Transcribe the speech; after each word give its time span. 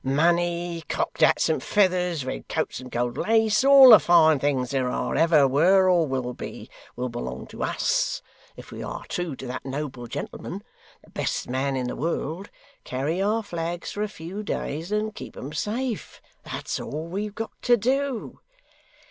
'Money, 0.03 0.81
cocked 0.89 1.21
hats 1.21 1.47
and 1.47 1.61
feathers, 1.61 2.25
red 2.25 2.47
coats 2.47 2.79
and 2.79 2.89
gold 2.89 3.19
lace; 3.19 3.63
all 3.63 3.91
the 3.91 3.99
fine 3.99 4.39
things 4.39 4.71
there 4.71 4.89
are, 4.89 5.15
ever 5.15 5.47
were, 5.47 5.87
or 5.87 6.07
will 6.07 6.33
be; 6.33 6.67
will 6.95 7.07
belong 7.07 7.45
to 7.45 7.61
us 7.61 8.23
if 8.57 8.71
we 8.71 8.81
are 8.81 9.05
true 9.09 9.35
to 9.35 9.45
that 9.45 9.63
noble 9.63 10.07
gentleman 10.07 10.63
the 11.03 11.11
best 11.11 11.47
man 11.47 11.75
in 11.75 11.85
the 11.85 11.95
world 11.95 12.49
carry 12.83 13.21
our 13.21 13.43
flags 13.43 13.91
for 13.91 14.01
a 14.01 14.07
few 14.07 14.41
days, 14.41 14.91
and 14.91 15.13
keep 15.13 15.37
'em 15.37 15.53
safe. 15.53 16.19
That's 16.45 16.79
all 16.79 17.05
we've 17.05 17.35
got 17.35 17.51
to 17.61 17.77
do. 17.77 18.39